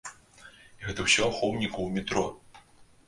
І 0.79 0.81
гэта 0.87 1.05
ўсё 1.09 1.21
ахоўніку 1.27 1.79
ў 1.83 1.89
метро! 1.99 2.25